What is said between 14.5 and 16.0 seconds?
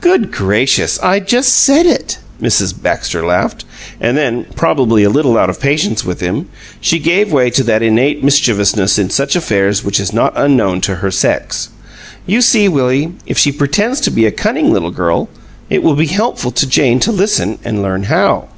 little girl, it will